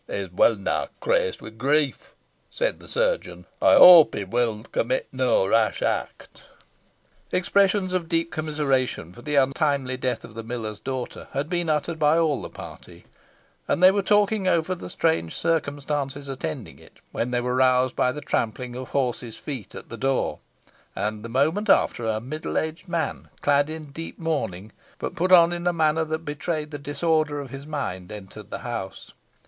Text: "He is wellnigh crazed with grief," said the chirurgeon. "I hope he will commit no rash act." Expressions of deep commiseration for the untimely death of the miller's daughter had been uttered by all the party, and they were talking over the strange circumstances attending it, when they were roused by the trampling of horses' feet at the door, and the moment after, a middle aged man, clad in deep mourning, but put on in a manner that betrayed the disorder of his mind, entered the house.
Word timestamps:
"He 0.07 0.13
is 0.13 0.31
wellnigh 0.31 0.87
crazed 0.99 1.41
with 1.43 1.59
grief," 1.59 2.15
said 2.49 2.79
the 2.79 2.87
chirurgeon. 2.87 3.45
"I 3.61 3.75
hope 3.75 4.15
he 4.15 4.23
will 4.23 4.63
commit 4.63 5.07
no 5.11 5.45
rash 5.45 5.83
act." 5.83 6.41
Expressions 7.31 7.93
of 7.93 8.09
deep 8.09 8.31
commiseration 8.31 9.13
for 9.13 9.21
the 9.21 9.35
untimely 9.35 9.97
death 9.97 10.23
of 10.25 10.33
the 10.33 10.41
miller's 10.41 10.79
daughter 10.79 11.27
had 11.33 11.49
been 11.49 11.69
uttered 11.69 11.99
by 11.99 12.17
all 12.17 12.41
the 12.41 12.49
party, 12.49 13.05
and 13.67 13.83
they 13.83 13.91
were 13.91 14.01
talking 14.01 14.47
over 14.47 14.73
the 14.73 14.89
strange 14.89 15.35
circumstances 15.35 16.27
attending 16.27 16.79
it, 16.79 16.97
when 17.11 17.29
they 17.29 17.39
were 17.39 17.53
roused 17.53 17.95
by 17.95 18.11
the 18.11 18.21
trampling 18.21 18.75
of 18.75 18.89
horses' 18.89 19.37
feet 19.37 19.75
at 19.75 19.89
the 19.89 19.97
door, 19.97 20.39
and 20.95 21.21
the 21.23 21.29
moment 21.29 21.69
after, 21.69 22.07
a 22.07 22.19
middle 22.19 22.57
aged 22.57 22.87
man, 22.87 23.27
clad 23.41 23.69
in 23.69 23.91
deep 23.91 24.17
mourning, 24.17 24.71
but 24.97 25.13
put 25.13 25.31
on 25.31 25.53
in 25.53 25.67
a 25.67 25.71
manner 25.71 26.03
that 26.03 26.25
betrayed 26.25 26.71
the 26.71 26.79
disorder 26.79 27.39
of 27.39 27.51
his 27.51 27.67
mind, 27.67 28.11
entered 28.11 28.49
the 28.49 28.59
house. 28.65 29.13